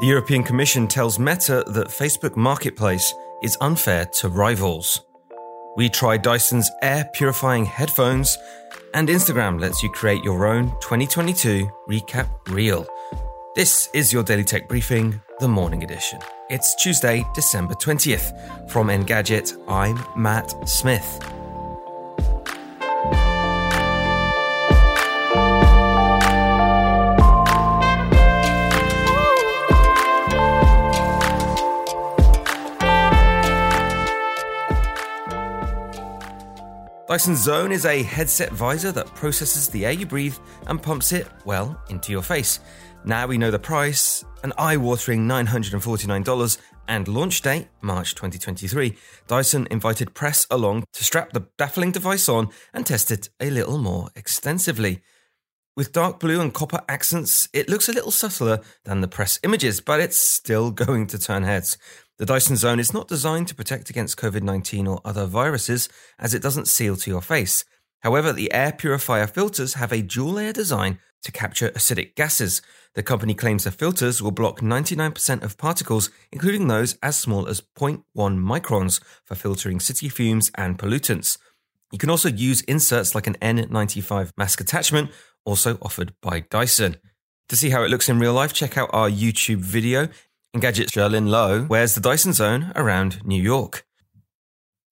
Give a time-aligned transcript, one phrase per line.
[0.00, 3.12] The European Commission tells Meta that Facebook Marketplace
[3.42, 5.00] is unfair to rivals.
[5.76, 8.38] We try Dyson's air purifying headphones,
[8.94, 12.86] and Instagram lets you create your own 2022 recap reel.
[13.56, 16.20] This is your Daily Tech Briefing, the morning edition.
[16.48, 18.70] It's Tuesday, December 20th.
[18.70, 21.37] From Engadget, I'm Matt Smith.
[37.18, 40.36] Dyson Zone is a headset visor that processes the air you breathe
[40.68, 42.60] and pumps it, well, into your face.
[43.04, 48.96] Now we know the price, an eye watering $949 and launch date, March 2023.
[49.26, 53.78] Dyson invited press along to strap the baffling device on and test it a little
[53.78, 55.02] more extensively.
[55.76, 59.80] With dark blue and copper accents, it looks a little subtler than the press images,
[59.80, 61.78] but it's still going to turn heads.
[62.18, 65.88] The Dyson Zone is not designed to protect against COVID 19 or other viruses,
[66.18, 67.64] as it doesn't seal to your face.
[68.00, 72.60] However, the air purifier filters have a dual layer design to capture acidic gases.
[72.94, 77.60] The company claims the filters will block 99% of particles, including those as small as
[77.76, 81.38] 0.1 microns, for filtering city fumes and pollutants.
[81.92, 85.12] You can also use inserts like an N95 mask attachment,
[85.44, 86.96] also offered by Dyson.
[87.48, 90.08] To see how it looks in real life, check out our YouTube video.
[90.56, 93.84] Engadget Cherlynn Low wears the Dyson Zone around New York.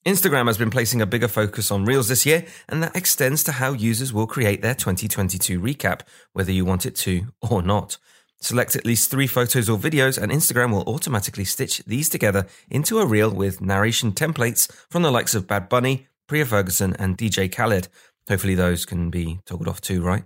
[0.06, 3.52] Instagram has been placing a bigger focus on Reels this year, and that extends to
[3.52, 6.02] how users will create their 2022 recap,
[6.34, 7.96] whether you want it to or not.
[8.38, 12.98] Select at least three photos or videos, and Instagram will automatically stitch these together into
[12.98, 17.50] a reel with narration templates from the likes of Bad Bunny, Priya Ferguson, and DJ
[17.50, 17.88] Khaled.
[18.28, 20.24] Hopefully, those can be toggled off too, right?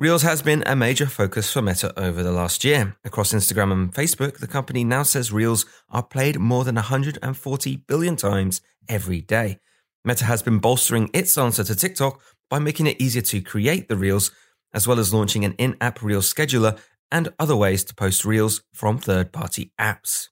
[0.00, 2.96] Reels has been a major focus for Meta over the last year.
[3.04, 8.16] Across Instagram and Facebook, the company now says Reels are played more than 140 billion
[8.16, 9.58] times every day.
[10.02, 12.18] Meta has been bolstering its answer to TikTok
[12.48, 14.30] by making it easier to create the Reels,
[14.72, 16.78] as well as launching an in app Reels scheduler
[17.12, 20.28] and other ways to post Reels from third party apps.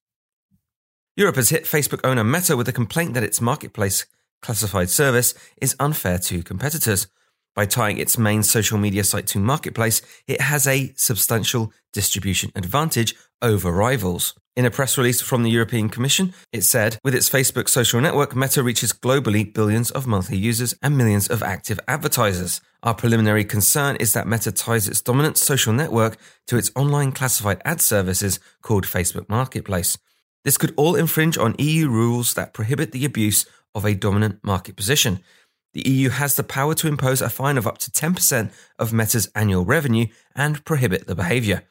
[1.15, 4.07] Europe has hit Facebook owner Meta with a complaint that its marketplace
[4.41, 7.09] classified service is unfair to competitors.
[7.55, 13.17] By tying its main social media site to Marketplace, it has a substantial distribution advantage
[13.43, 14.35] over rivals.
[14.57, 18.35] In a press release from the European Commission, it said, with its Facebook social network,
[18.35, 22.61] Meta reaches globally billions of monthly users and millions of active advertisers.
[22.83, 26.17] Our preliminary concern is that Meta ties its dominant social network
[26.49, 29.97] to its online classified ad services called Facebook Marketplace.
[30.45, 34.75] This could all infringe on EU rules that prohibit the abuse of a dominant market
[34.75, 35.21] position.
[35.75, 39.31] The EU has the power to impose a fine of up to 10% of Meta's
[39.35, 41.65] annual revenue and prohibit the behavior.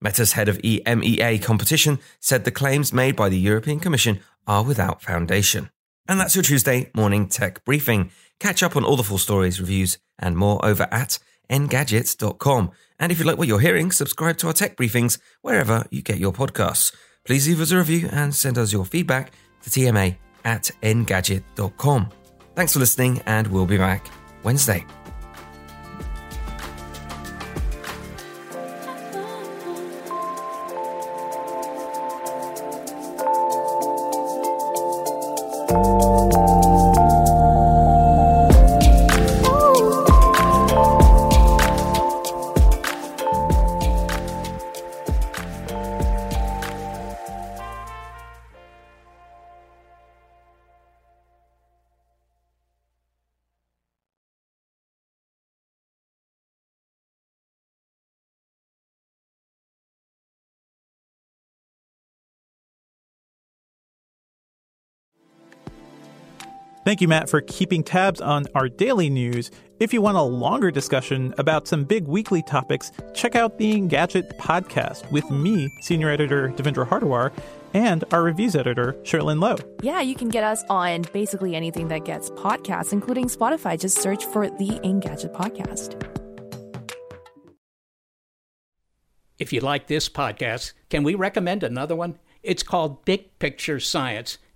[0.00, 5.02] Meta's head of EMEA competition said the claims made by the European Commission are without
[5.02, 5.70] foundation.
[6.08, 8.10] And that's your Tuesday morning tech briefing.
[8.38, 11.18] Catch up on all the full stories, reviews, and more over at
[11.50, 12.70] engadgets.com.
[12.98, 16.18] And if you like what you're hearing, subscribe to our tech briefings wherever you get
[16.18, 16.94] your podcasts.
[17.24, 22.10] Please leave us a review and send us your feedback to tma at engadget.com.
[22.54, 24.10] Thanks for listening, and we'll be back
[24.42, 24.84] Wednesday.
[66.90, 69.52] Thank you, Matt, for keeping tabs on our daily news.
[69.78, 74.36] If you want a longer discussion about some big weekly topics, check out the Engadget
[74.38, 77.30] podcast with me, senior editor Devindra Hardawar,
[77.74, 79.54] and our reviews editor, Cherlynn Low.
[79.82, 83.78] Yeah, you can get us on basically anything that gets podcasts, including Spotify.
[83.78, 85.94] Just search for the Engadget podcast.
[89.38, 92.18] If you like this podcast, can we recommend another one?
[92.42, 94.38] It's called Big Picture Science.